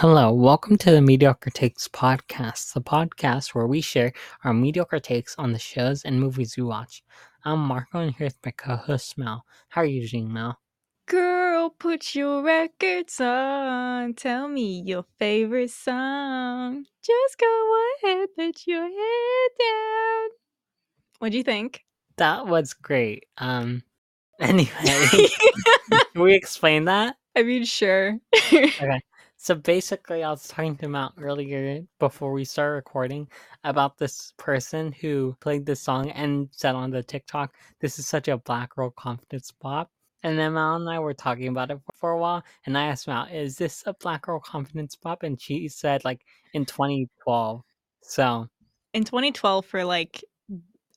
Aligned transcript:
Hello, 0.00 0.30
welcome 0.30 0.76
to 0.76 0.90
the 0.90 1.00
Mediocre 1.00 1.48
Takes 1.48 1.88
podcast, 1.88 2.74
the 2.74 2.82
podcast 2.82 3.54
where 3.54 3.66
we 3.66 3.80
share 3.80 4.12
our 4.44 4.52
mediocre 4.52 5.00
takes 5.00 5.34
on 5.38 5.54
the 5.54 5.58
shows 5.58 6.02
and 6.02 6.20
movies 6.20 6.54
we 6.54 6.64
watch. 6.64 7.02
I'm 7.46 7.60
Marco, 7.60 8.00
and 8.00 8.14
here's 8.14 8.34
my 8.44 8.50
co-host 8.50 9.16
Mal. 9.16 9.46
How 9.70 9.80
are 9.80 9.86
you 9.86 10.06
doing, 10.06 10.30
Mal? 10.30 10.60
Girl, 11.06 11.70
put 11.70 12.14
your 12.14 12.42
records 12.42 13.18
on. 13.22 14.12
Tell 14.12 14.48
me 14.48 14.82
your 14.84 15.06
favorite 15.18 15.70
song. 15.70 16.84
Just 17.02 17.38
go 17.38 17.86
ahead, 18.04 18.28
put 18.36 18.66
your 18.66 18.82
head 18.82 19.50
down. 19.58 20.28
What 21.20 21.32
do 21.32 21.38
you 21.38 21.42
think? 21.42 21.86
That 22.18 22.46
was 22.46 22.74
great. 22.74 23.24
Um, 23.38 23.82
anyway, 24.40 24.68
can 26.12 26.20
we 26.20 26.34
explain 26.34 26.84
that? 26.84 27.16
I 27.34 27.44
mean, 27.44 27.64
sure. 27.64 28.18
Okay. 28.52 29.00
So 29.46 29.54
basically, 29.54 30.24
I 30.24 30.30
was 30.30 30.48
talking 30.48 30.74
to 30.78 30.88
Matt 30.88 31.12
earlier 31.18 31.80
before 32.00 32.32
we 32.32 32.44
started 32.44 32.72
recording 32.72 33.28
about 33.62 33.96
this 33.96 34.32
person 34.38 34.90
who 34.90 35.36
played 35.38 35.64
this 35.64 35.80
song 35.80 36.10
and 36.10 36.48
said 36.50 36.74
on 36.74 36.90
the 36.90 37.04
TikTok, 37.04 37.54
"This 37.78 38.00
is 38.00 38.08
such 38.08 38.26
a 38.26 38.38
black 38.38 38.74
girl 38.74 38.90
confidence 38.90 39.52
pop." 39.52 39.88
And 40.24 40.36
then 40.36 40.54
Mal 40.54 40.74
and 40.74 40.90
I 40.90 40.98
were 40.98 41.14
talking 41.14 41.46
about 41.46 41.70
it 41.70 41.78
for 41.94 42.10
a 42.10 42.18
while, 42.18 42.42
and 42.64 42.76
I 42.76 42.86
asked 42.86 43.06
Mal, 43.06 43.26
"Is 43.26 43.56
this 43.56 43.84
a 43.86 43.94
black 43.94 44.22
girl 44.22 44.40
confidence 44.40 44.96
pop?" 44.96 45.22
And 45.22 45.40
she 45.40 45.68
said, 45.68 46.04
like 46.04 46.22
in 46.52 46.66
2012. 46.66 47.62
So 48.02 48.48
In 48.94 49.04
2012, 49.04 49.64
for 49.64 49.84
like 49.84 50.24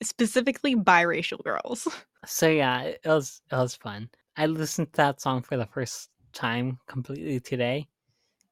specifically 0.01 0.75
biracial 0.75 1.43
girls. 1.43 1.87
so 2.25 2.49
yeah, 2.49 2.81
it 2.81 3.01
was 3.05 3.43
it 3.51 3.55
was 3.55 3.75
fun. 3.75 4.09
I 4.37 4.47
listened 4.47 4.91
to 4.93 4.97
that 4.97 5.21
song 5.21 5.43
for 5.43 5.55
the 5.55 5.67
first 5.67 6.09
time 6.33 6.79
completely 6.87 7.39
today, 7.39 7.87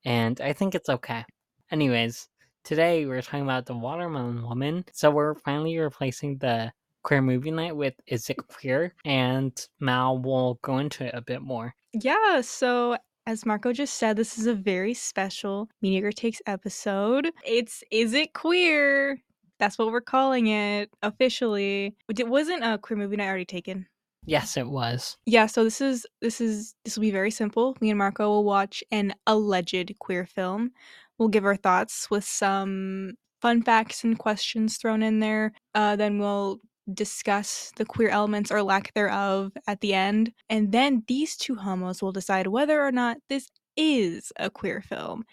and 0.05 0.39
I 0.41 0.53
think 0.53 0.75
it's 0.75 0.89
okay. 0.89 1.25
Anyways, 1.71 2.27
today 2.63 3.05
we're 3.05 3.21
talking 3.21 3.43
about 3.43 3.65
the 3.65 3.75
Watermelon 3.75 4.43
Woman. 4.43 4.85
So 4.93 5.11
we're 5.11 5.35
finally 5.35 5.77
replacing 5.77 6.37
the 6.37 6.71
queer 7.03 7.21
movie 7.21 7.51
night 7.51 7.75
with 7.75 7.93
Is 8.07 8.29
It 8.29 8.37
Queer? 8.47 8.93
And 9.05 9.53
Mal 9.79 10.17
will 10.17 10.59
go 10.61 10.77
into 10.77 11.05
it 11.05 11.13
a 11.13 11.21
bit 11.21 11.41
more. 11.41 11.73
Yeah, 11.93 12.41
so 12.41 12.97
as 13.25 13.45
Marco 13.45 13.73
just 13.73 13.95
said, 13.95 14.15
this 14.15 14.37
is 14.37 14.47
a 14.47 14.53
very 14.53 14.93
special 14.93 15.69
Mediocre 15.81 16.11
Takes 16.11 16.41
episode. 16.45 17.29
It's 17.45 17.83
Is 17.91 18.13
It 18.13 18.33
Queer? 18.33 19.21
That's 19.59 19.77
what 19.77 19.91
we're 19.91 20.01
calling 20.01 20.47
it 20.47 20.89
officially. 21.01 21.95
It 22.09 22.27
wasn't 22.27 22.63
a 22.63 22.77
queer 22.77 22.97
movie 22.97 23.17
night 23.17 23.27
already 23.27 23.45
taken. 23.45 23.87
Yes, 24.27 24.57
it 24.57 24.67
was. 24.67 25.17
Yeah, 25.25 25.45
so 25.45 25.63
this 25.63 25.79
is 25.79 26.05
this 26.21 26.41
is 26.41 26.75
this 26.83 26.97
will 26.97 27.01
be 27.01 27.11
very 27.11 27.31
simple. 27.31 27.77
Me 27.79 27.89
and 27.89 27.97
Marco 27.97 28.27
will 28.27 28.43
watch 28.43 28.83
an 28.91 29.15
alleged 29.25 29.97
queer 29.99 30.25
film. 30.25 30.71
We'll 31.17 31.29
give 31.29 31.45
our 31.45 31.55
thoughts 31.55 32.11
with 32.11 32.25
some 32.25 33.13
fun 33.41 33.63
facts 33.63 34.03
and 34.03 34.19
questions 34.19 34.77
thrown 34.77 35.01
in 35.01 35.21
there. 35.21 35.53
Uh, 35.73 35.95
then 35.95 36.19
we'll 36.19 36.59
discuss 36.93 37.71
the 37.77 37.85
queer 37.85 38.09
elements 38.09 38.51
or 38.51 38.61
lack 38.63 38.93
thereof 38.93 39.53
at 39.65 39.79
the 39.79 39.93
end. 39.93 40.33
And 40.49 40.73
then 40.73 41.03
these 41.07 41.37
two 41.37 41.55
homos 41.55 42.01
will 42.01 42.11
decide 42.11 42.47
whether 42.47 42.81
or 42.85 42.91
not 42.91 43.17
this 43.29 43.49
is 43.77 44.33
a 44.37 44.49
queer 44.49 44.81
film. 44.81 45.23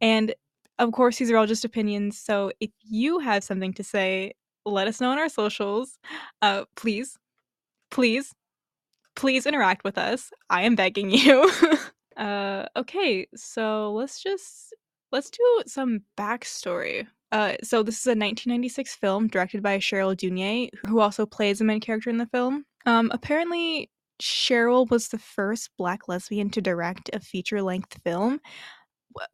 And 0.00 0.32
of 0.78 0.92
course, 0.92 1.18
these 1.18 1.30
are 1.30 1.36
all 1.36 1.46
just 1.46 1.64
opinions. 1.64 2.18
So 2.18 2.52
if 2.60 2.70
you 2.84 3.18
have 3.18 3.42
something 3.42 3.72
to 3.74 3.82
say, 3.82 4.32
let 4.64 4.86
us 4.86 5.00
know 5.00 5.10
on 5.10 5.18
our 5.18 5.28
socials. 5.28 5.98
Uh, 6.40 6.64
please, 6.76 7.16
please, 7.90 8.32
please 9.14 9.46
interact 9.46 9.84
with 9.84 9.98
us. 9.98 10.30
I 10.50 10.62
am 10.62 10.74
begging 10.74 11.10
you. 11.10 11.50
uh, 12.16 12.66
okay, 12.76 13.26
so 13.34 13.92
let's 13.92 14.22
just 14.22 14.74
let's 15.12 15.30
do 15.30 15.62
some 15.66 16.00
backstory. 16.18 17.06
Uh, 17.32 17.56
so 17.62 17.82
this 17.82 17.98
is 17.98 18.06
a 18.06 18.10
1996 18.10 18.94
film 18.94 19.26
directed 19.26 19.62
by 19.62 19.78
Cheryl 19.78 20.14
Dunye, 20.14 20.70
who 20.86 21.00
also 21.00 21.26
plays 21.26 21.58
the 21.58 21.64
main 21.64 21.80
character 21.80 22.10
in 22.10 22.18
the 22.18 22.26
film. 22.26 22.64
Um, 22.86 23.10
apparently, 23.12 23.90
Cheryl 24.22 24.88
was 24.88 25.08
the 25.08 25.18
first 25.18 25.70
Black 25.76 26.06
lesbian 26.06 26.50
to 26.50 26.60
direct 26.60 27.10
a 27.12 27.18
feature-length 27.18 28.00
film, 28.04 28.40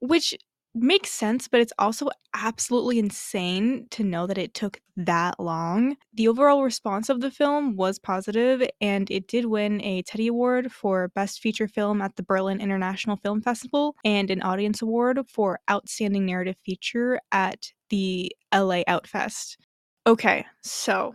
which 0.00 0.34
makes 0.75 1.10
sense, 1.10 1.48
but 1.48 1.60
it's 1.60 1.72
also 1.78 2.10
absolutely 2.34 2.98
insane 2.98 3.86
to 3.91 4.04
know 4.04 4.26
that 4.26 4.38
it 4.38 4.54
took 4.54 4.81
that 4.97 5.41
long. 5.41 5.97
The 6.14 6.28
overall 6.28 6.62
response 6.62 7.08
of 7.08 7.20
the 7.20 7.31
film 7.31 7.76
was 7.76 7.98
positive, 7.98 8.62
and 8.80 9.10
it 9.10 9.26
did 9.26 9.47
win 9.47 9.82
a 9.82 10.03
Teddy 10.03 10.28
Award 10.28 10.72
for 10.72 11.09
Best 11.09 11.41
Feature 11.41 11.69
Film 11.69 12.00
at 12.03 12.16
the 12.16 12.22
Berlin 12.22 12.60
International 12.60 13.16
Film 13.16 13.41
Festival 13.41 13.97
and 14.04 14.30
an 14.30 14.42
Audience 14.42 14.82
Award 14.82 15.20
for 15.28 15.59
Outstanding 15.70 16.26
Narrative 16.26 16.56
Feature 16.64 17.20
at 17.32 17.72
the 17.88 18.32
LA 18.54 18.82
Outfest. 18.88 19.56
Okay, 20.06 20.47
so 20.62 21.14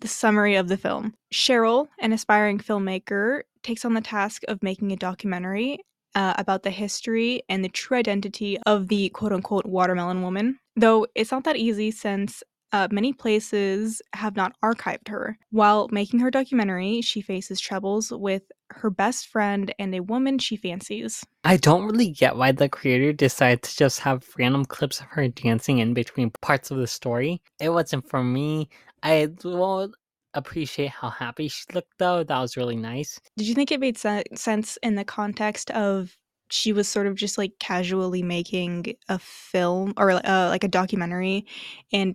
the 0.00 0.08
summary 0.08 0.56
of 0.56 0.68
the 0.68 0.76
film 0.76 1.14
Cheryl, 1.32 1.88
an 2.00 2.12
aspiring 2.12 2.58
filmmaker, 2.58 3.42
takes 3.62 3.84
on 3.84 3.94
the 3.94 4.00
task 4.00 4.42
of 4.48 4.62
making 4.62 4.92
a 4.92 4.96
documentary 4.96 5.78
uh, 6.14 6.34
about 6.38 6.62
the 6.62 6.70
history 6.70 7.42
and 7.48 7.64
the 7.64 7.68
true 7.68 7.96
identity 7.96 8.58
of 8.66 8.88
the 8.88 9.08
quote 9.10 9.32
unquote 9.32 9.66
watermelon 9.66 10.22
woman. 10.22 10.58
Though 10.76 11.06
it's 11.14 11.32
not 11.32 11.44
that 11.44 11.56
easy 11.56 11.90
since 11.90 12.42
uh, 12.72 12.88
many 12.90 13.12
places 13.12 14.00
have 14.14 14.34
not 14.34 14.54
archived 14.64 15.08
her. 15.08 15.38
While 15.50 15.88
making 15.92 16.20
her 16.20 16.30
documentary, 16.30 17.02
she 17.02 17.20
faces 17.20 17.60
troubles 17.60 18.10
with 18.10 18.42
her 18.70 18.88
best 18.88 19.28
friend 19.28 19.74
and 19.78 19.94
a 19.94 20.00
woman 20.00 20.38
she 20.38 20.56
fancies. 20.56 21.24
I 21.44 21.58
don't 21.58 21.84
really 21.84 22.10
get 22.10 22.36
why 22.36 22.52
the 22.52 22.70
creator 22.70 23.12
decided 23.12 23.62
to 23.62 23.76
just 23.76 24.00
have 24.00 24.26
random 24.38 24.64
clips 24.64 25.00
of 25.00 25.06
her 25.08 25.28
dancing 25.28 25.78
in 25.78 25.92
between 25.92 26.30
parts 26.40 26.70
of 26.70 26.78
the 26.78 26.86
story. 26.86 27.42
It 27.60 27.68
wasn't 27.68 28.08
for 28.08 28.24
me. 28.24 28.70
I 29.02 29.28
will 29.44 29.92
appreciate 30.34 30.90
how 30.90 31.10
happy 31.10 31.48
she 31.48 31.64
looked 31.74 31.98
though. 31.98 32.24
That 32.24 32.40
was 32.40 32.56
really 32.56 32.76
nice. 32.76 33.20
Did 33.36 33.46
you 33.46 33.54
think 33.54 33.70
it 33.72 33.80
made 33.80 33.98
se- 33.98 34.24
sense 34.34 34.78
in 34.82 34.94
the 34.94 35.04
context 35.04 35.70
of 35.72 36.16
she 36.50 36.72
was 36.72 36.86
sort 36.88 37.06
of 37.06 37.14
just 37.14 37.38
like 37.38 37.52
casually 37.58 38.22
making 38.22 38.94
a 39.08 39.18
film 39.18 39.94
or 39.96 40.10
uh, 40.10 40.48
like 40.48 40.64
a 40.64 40.68
documentary 40.68 41.46
and 41.92 42.14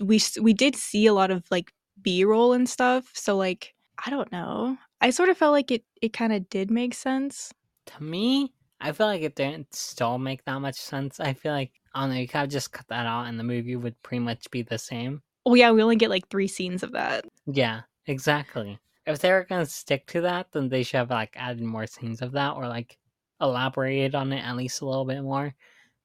we 0.00 0.20
we 0.40 0.52
did 0.54 0.76
see 0.76 1.06
a 1.06 1.14
lot 1.14 1.30
of 1.30 1.44
like 1.50 1.72
b-roll 2.02 2.52
and 2.52 2.68
stuff 2.68 3.10
so 3.14 3.36
like 3.36 3.74
i 4.06 4.10
don't 4.10 4.30
know 4.32 4.76
i 5.00 5.10
sort 5.10 5.28
of 5.28 5.38
felt 5.38 5.52
like 5.52 5.70
it 5.70 5.84
it 6.02 6.12
kind 6.12 6.32
of 6.32 6.48
did 6.50 6.70
make 6.70 6.94
sense 6.94 7.52
To 7.86 8.02
me, 8.02 8.52
I 8.80 8.92
feel 8.92 9.06
like 9.06 9.22
it 9.22 9.34
didn't 9.34 9.74
still 9.74 10.18
make 10.18 10.44
that 10.44 10.60
much 10.60 10.76
sense. 10.76 11.18
I 11.20 11.32
feel 11.34 11.52
like 11.52 11.72
I 11.94 12.00
don't 12.00 12.10
know, 12.10 12.16
you 12.20 12.28
could 12.28 12.38
have 12.38 12.48
just 12.48 12.72
cut 12.72 12.86
that 12.88 13.06
out 13.06 13.26
and 13.26 13.38
the 13.40 13.44
movie 13.44 13.76
would 13.76 14.00
pretty 14.02 14.20
much 14.22 14.50
be 14.50 14.62
the 14.62 14.78
same. 14.78 15.22
Oh 15.46 15.54
yeah 15.54 15.70
we 15.70 15.82
only 15.82 15.96
get 15.96 16.10
like 16.10 16.28
three 16.28 16.48
scenes 16.48 16.82
of 16.82 16.92
that 16.92 17.24
Yeah, 17.46 17.82
exactly. 18.06 18.78
If 19.06 19.20
they 19.20 19.30
were 19.32 19.46
gonna 19.48 19.66
stick 19.66 20.06
to 20.08 20.20
that, 20.22 20.48
then 20.52 20.68
they 20.68 20.82
should 20.82 20.98
have 20.98 21.10
like 21.10 21.34
added 21.36 21.62
more 21.62 21.86
scenes 21.86 22.20
of 22.20 22.32
that 22.32 22.56
or 22.56 22.68
like 22.68 22.98
elaborated 23.40 24.14
on 24.14 24.32
it 24.32 24.44
at 24.44 24.56
least 24.56 24.80
a 24.80 24.86
little 24.86 25.04
bit 25.04 25.22
more. 25.22 25.54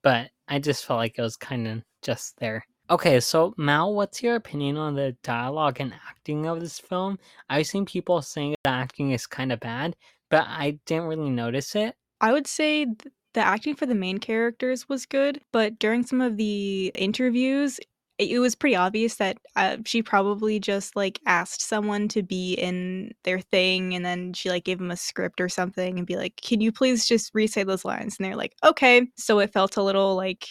But 0.04 0.30
I 0.48 0.60
just 0.60 0.86
felt 0.86 0.98
like 1.00 1.18
it 1.18 1.22
was 1.22 1.36
kind 1.36 1.68
of 1.68 1.82
just 2.02 2.38
there. 2.38 2.64
Okay, 2.90 3.20
so 3.20 3.54
Mal, 3.58 3.94
what's 3.94 4.22
your 4.22 4.36
opinion 4.36 4.78
on 4.78 4.96
the 4.96 5.16
dialogue 5.24 5.80
and 5.80 5.94
acting 6.10 6.46
of 6.46 6.60
this 6.60 6.78
film? 6.78 7.18
I've 7.50 7.68
seen 7.68 7.86
people 7.86 8.22
saying 8.22 8.56
the 8.64 8.70
acting 8.70 9.12
is 9.12 9.26
kind 9.26 9.52
of 9.52 9.60
bad, 9.60 9.96
but 10.30 10.46
I 10.48 10.80
didn't 10.86 11.08
really 11.08 11.30
notice 11.30 11.76
it. 11.76 11.96
I 12.20 12.34
would 12.34 12.48
say 12.48 12.86
th- 12.86 13.14
the 13.34 13.40
acting 13.40 13.76
for 13.76 13.86
the 13.86 13.96
main 13.96 14.18
characters 14.18 14.90
was 14.90 15.06
good, 15.06 15.40
but 15.54 15.80
during 15.80 16.06
some 16.06 16.20
of 16.20 16.36
the 16.36 16.92
interviews, 16.96 17.80
it, 18.22 18.32
it 18.32 18.40
was 18.40 18.56
pretty 18.56 18.76
obvious 18.76 19.16
that 19.16 19.38
uh, 19.56 19.78
she 19.86 20.04
probably 20.04 20.60
just 20.60 20.96
like 20.96 21.20
asked 21.26 21.62
someone 21.62 22.08
to 22.10 22.22
be 22.22 22.54
in 22.54 23.14
their 23.24 23.40
thing 23.40 23.94
and 23.96 24.06
then 24.06 24.34
she 24.34 24.50
like 24.50 24.64
gave 24.64 24.78
them 24.78 24.92
a 24.92 24.98
script 24.98 25.42
or 25.42 25.50
something 25.50 25.98
and 25.98 26.08
be 26.08 26.16
like, 26.16 26.36
"Can 26.38 26.62
you 26.62 26.72
please 26.72 27.08
just 27.08 27.32
re-say 27.34 27.64
those 27.64 27.86
lines?" 27.86 28.18
And 28.18 28.26
they're 28.26 28.36
like, 28.36 28.56
"Okay." 28.64 29.08
So 29.18 29.40
it 29.40 29.52
felt 29.52 29.78
a 29.78 29.84
little 29.84 30.16
like 30.16 30.48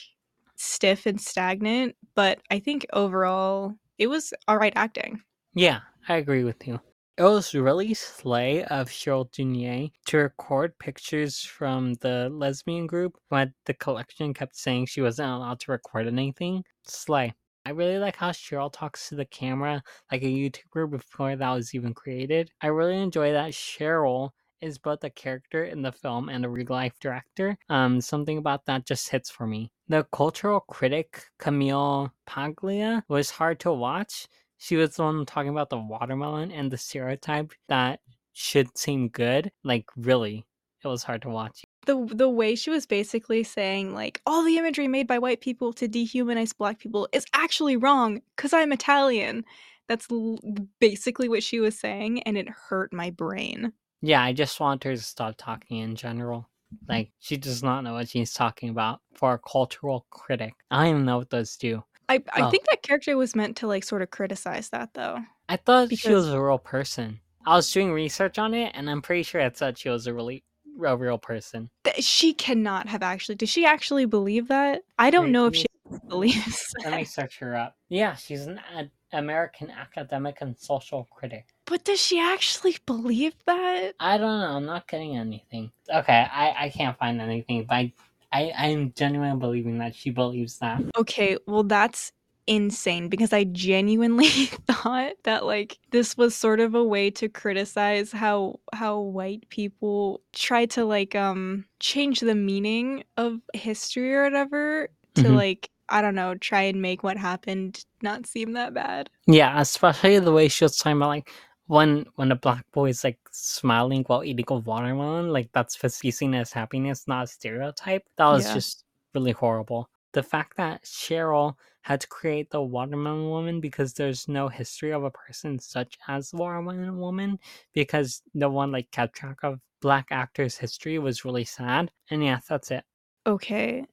stiff 0.56 1.06
and 1.06 1.20
stagnant, 1.20 1.96
but 2.14 2.40
I 2.50 2.58
think 2.58 2.86
overall 2.92 3.74
it 3.98 4.08
was 4.08 4.34
all 4.48 4.58
right 4.58 4.72
acting. 4.76 5.22
Yeah, 5.54 5.80
I 6.08 6.16
agree 6.16 6.44
with 6.44 6.66
you. 6.66 6.80
It 7.16 7.24
was 7.24 7.54
really 7.54 7.92
slay 7.94 8.64
of 8.64 8.88
Cheryl 8.88 9.30
Dunye 9.30 9.92
to 10.06 10.18
record 10.18 10.78
pictures 10.78 11.40
from 11.40 11.94
the 11.94 12.30
lesbian 12.30 12.86
group 12.86 13.18
when 13.28 13.52
the 13.66 13.74
collection 13.74 14.32
kept 14.32 14.56
saying 14.56 14.86
she 14.86 15.02
wasn't 15.02 15.30
allowed 15.30 15.60
to 15.60 15.72
record 15.72 16.06
anything. 16.06 16.64
Slay. 16.86 17.34
I 17.66 17.70
really 17.70 17.98
like 17.98 18.16
how 18.16 18.30
Cheryl 18.30 18.72
talks 18.72 19.08
to 19.08 19.14
the 19.14 19.24
camera 19.24 19.82
like 20.10 20.22
a 20.22 20.26
YouTuber 20.26 20.90
before 20.90 21.36
that 21.36 21.50
was 21.50 21.74
even 21.74 21.94
created. 21.94 22.50
I 22.60 22.68
really 22.68 23.00
enjoy 23.00 23.32
that 23.32 23.52
Cheryl 23.52 24.30
is 24.60 24.78
both 24.78 25.04
a 25.04 25.10
character 25.10 25.64
in 25.64 25.82
the 25.82 25.92
film 25.92 26.28
and 26.28 26.44
a 26.44 26.48
real 26.48 26.66
life 26.68 26.98
director. 27.00 27.56
Um, 27.68 28.00
something 28.00 28.38
about 28.38 28.66
that 28.66 28.86
just 28.86 29.08
hits 29.08 29.30
for 29.30 29.46
me. 29.46 29.72
The 29.88 30.04
cultural 30.12 30.60
critic 30.60 31.24
Camille 31.38 32.12
Paglia 32.26 33.04
was 33.08 33.30
hard 33.30 33.60
to 33.60 33.72
watch. 33.72 34.26
She 34.58 34.76
was 34.76 34.96
the 34.96 35.04
one 35.04 35.24
talking 35.26 35.50
about 35.50 35.70
the 35.70 35.78
watermelon 35.78 36.52
and 36.52 36.70
the 36.70 36.76
stereotype 36.78 37.52
that 37.68 38.00
should 38.32 38.76
seem 38.76 39.08
good. 39.08 39.50
Like 39.64 39.86
really, 39.96 40.46
it 40.84 40.88
was 40.88 41.02
hard 41.02 41.22
to 41.22 41.28
watch. 41.28 41.62
The 41.86 42.04
the 42.12 42.28
way 42.28 42.54
she 42.54 42.70
was 42.70 42.86
basically 42.86 43.42
saying 43.44 43.94
like 43.94 44.20
all 44.26 44.44
the 44.44 44.58
imagery 44.58 44.88
made 44.88 45.06
by 45.06 45.18
white 45.18 45.40
people 45.40 45.72
to 45.74 45.88
dehumanize 45.88 46.56
black 46.56 46.78
people 46.78 47.08
is 47.12 47.24
actually 47.34 47.76
wrong 47.76 48.20
cuz 48.36 48.52
I'm 48.52 48.72
Italian. 48.72 49.44
That's 49.88 50.06
l- 50.10 50.38
basically 50.78 51.28
what 51.28 51.42
she 51.42 51.58
was 51.60 51.78
saying 51.78 52.22
and 52.22 52.36
it 52.38 52.48
hurt 52.48 52.92
my 52.92 53.10
brain. 53.10 53.72
Yeah, 54.02 54.22
I 54.22 54.32
just 54.32 54.60
want 54.60 54.84
her 54.84 54.94
to 54.94 55.02
stop 55.02 55.34
talking 55.36 55.78
in 55.78 55.96
general. 55.96 56.48
Mm-hmm. 56.74 56.92
Like 56.92 57.10
she 57.18 57.36
does 57.36 57.62
not 57.62 57.82
know 57.82 57.94
what 57.94 58.08
she's 58.08 58.32
talking 58.32 58.68
about 58.70 59.00
for 59.14 59.32
a 59.34 59.38
cultural 59.38 60.06
critic. 60.10 60.54
I 60.70 60.90
don't 60.90 61.04
know 61.04 61.18
what 61.18 61.30
those 61.30 61.56
do. 61.56 61.82
I 62.08 62.22
I 62.34 62.42
Oh. 62.42 62.50
think 62.50 62.64
that 62.70 62.82
character 62.82 63.16
was 63.16 63.34
meant 63.34 63.56
to 63.58 63.66
like 63.66 63.84
sort 63.84 64.02
of 64.02 64.10
criticize 64.10 64.68
that 64.70 64.94
though. 64.94 65.18
I 65.48 65.56
thought 65.56 65.92
she 65.92 66.12
was 66.12 66.28
a 66.28 66.40
real 66.40 66.58
person. 66.58 67.20
I 67.46 67.56
was 67.56 67.72
doing 67.72 67.90
research 67.90 68.38
on 68.38 68.52
it, 68.54 68.72
and 68.74 68.88
I'm 68.90 69.00
pretty 69.02 69.22
sure 69.22 69.40
it 69.40 69.56
said 69.56 69.78
she 69.78 69.88
was 69.88 70.06
a 70.06 70.12
really 70.14 70.44
a 70.86 70.96
real 70.96 71.18
person. 71.18 71.70
She 71.98 72.32
cannot 72.34 72.88
have 72.88 73.02
actually. 73.02 73.34
Does 73.36 73.50
she 73.50 73.64
actually 73.64 74.06
believe 74.06 74.48
that? 74.48 74.82
I 74.98 75.10
don't 75.10 75.26
Wait, 75.26 75.32
know 75.32 75.46
if 75.46 75.56
she 75.56 75.66
believes. 76.08 76.72
Let 76.84 76.94
me 76.94 77.04
search 77.04 77.38
her 77.40 77.56
up. 77.56 77.76
Yeah, 77.88 78.14
she's 78.14 78.46
an 78.46 78.60
ad- 78.74 78.90
American 79.12 79.70
academic 79.70 80.38
and 80.40 80.56
social 80.58 81.08
critic. 81.10 81.46
But 81.66 81.84
does 81.84 82.00
she 82.00 82.20
actually 82.20 82.76
believe 82.86 83.34
that? 83.46 83.94
I 84.00 84.18
don't 84.18 84.40
know. 84.40 84.56
I'm 84.56 84.66
not 84.66 84.88
getting 84.88 85.16
anything. 85.16 85.72
Okay, 85.92 86.26
I, 86.32 86.66
I 86.66 86.68
can't 86.70 86.98
find 86.98 87.20
anything, 87.20 87.64
but 87.64 87.74
I, 87.74 87.92
I 88.32 88.52
I'm 88.56 88.92
genuinely 88.96 89.38
believing 89.38 89.78
that 89.78 89.94
she 89.94 90.10
believes 90.10 90.58
that. 90.58 90.82
Okay, 90.96 91.36
well 91.46 91.62
that's 91.64 92.12
insane 92.50 93.08
because 93.08 93.32
I 93.32 93.44
genuinely 93.44 94.26
thought 94.68 95.14
that 95.24 95.46
like 95.46 95.78
this 95.92 96.16
was 96.18 96.34
sort 96.36 96.60
of 96.60 96.74
a 96.74 96.84
way 96.84 97.10
to 97.12 97.28
criticize 97.28 98.12
how 98.12 98.60
how 98.74 99.00
white 99.00 99.48
people 99.50 100.20
try 100.34 100.66
to 100.66 100.84
like 100.84 101.14
um 101.14 101.64
change 101.80 102.20
the 102.20 102.34
meaning 102.34 103.04
of 103.16 103.40
history 103.54 104.14
or 104.14 104.24
whatever 104.24 104.88
to 105.16 105.28
Mhm. 105.28 105.36
like 105.36 105.70
I 105.88 106.02
don't 106.02 106.14
know, 106.16 106.34
try 106.36 106.62
and 106.62 106.82
make 106.82 107.02
what 107.04 107.16
happened 107.16 107.84
not 108.02 108.26
seem 108.26 108.52
that 108.54 108.74
bad. 108.74 109.10
Yeah, 109.26 109.60
especially 109.60 110.18
the 110.20 110.32
way 110.32 110.48
she 110.48 110.64
was 110.64 110.76
talking 110.76 110.96
about 110.98 111.08
like 111.08 111.30
when 111.66 112.06
when 112.16 112.32
a 112.32 112.36
black 112.36 112.64
boy 112.72 112.90
is 112.90 113.04
like 113.04 113.18
smiling 113.32 114.04
while 114.08 114.24
eating 114.24 114.46
a 114.48 114.56
watermelon, 114.56 115.30
like 115.32 115.50
that's 115.52 115.76
seen 116.10 116.34
as 116.34 116.52
happiness, 116.52 117.06
not 117.08 117.24
a 117.24 117.26
stereotype. 117.28 118.04
That 118.18 118.26
was 118.28 118.44
Yeah. 118.46 118.54
just 118.54 118.84
really 119.14 119.32
horrible. 119.32 119.88
The 120.12 120.22
fact 120.22 120.56
that 120.56 120.84
Cheryl 120.84 121.54
had 121.82 122.00
to 122.00 122.08
create 122.08 122.50
the 122.50 122.62
watermelon 122.62 123.30
woman 123.30 123.60
because 123.60 123.94
there's 123.94 124.28
no 124.28 124.48
history 124.48 124.92
of 124.92 125.04
a 125.04 125.10
person 125.10 125.58
such 125.58 125.98
as 126.08 126.30
the 126.30 126.36
watermelon 126.36 126.98
woman 126.98 127.38
because 127.72 128.22
no 128.34 128.50
one 128.50 128.70
like 128.70 128.90
kept 128.90 129.14
track 129.14 129.38
of 129.42 129.60
black 129.80 130.08
actors' 130.10 130.58
history 130.58 130.98
was 130.98 131.24
really 131.24 131.44
sad. 131.44 131.90
And 132.10 132.24
yeah, 132.24 132.40
that's 132.48 132.70
it. 132.70 132.84
Okay. 133.26 133.86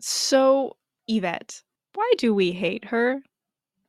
So, 0.00 0.76
Yvette, 1.08 1.62
why 1.94 2.12
do 2.18 2.34
we 2.34 2.52
hate 2.52 2.84
her? 2.86 3.22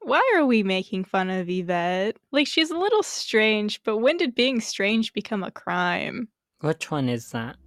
Why 0.01 0.21
are 0.35 0.45
we 0.45 0.63
making 0.63 1.05
fun 1.05 1.29
of 1.29 1.49
Yvette? 1.49 2.17
Like, 2.31 2.47
she's 2.47 2.71
a 2.71 2.77
little 2.77 3.03
strange, 3.03 3.81
but 3.83 3.97
when 3.97 4.17
did 4.17 4.33
being 4.33 4.59
strange 4.59 5.13
become 5.13 5.43
a 5.43 5.51
crime? 5.51 6.27
Which 6.61 6.89
one 6.89 7.07
is 7.07 7.31
that? 7.31 7.57